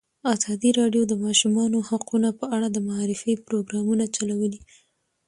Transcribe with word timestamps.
ازادي 0.33 0.69
راډیو 0.79 1.03
د 1.07 1.09
د 1.11 1.13
ماشومانو 1.25 1.77
حقونه 1.89 2.29
په 2.39 2.45
اړه 2.55 2.67
د 2.71 2.77
معارفې 2.87 3.33
پروګرامونه 3.47 4.03
چلولي. 4.15 4.61